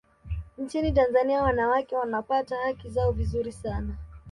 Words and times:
nchini 0.57 0.91
tanzania 0.91 1.43
wanawake 1.43 1.95
wanapata 1.95 2.55
haki 2.55 2.89
zao 2.89 3.11
vizuri 3.11 3.51
sana 3.51 3.95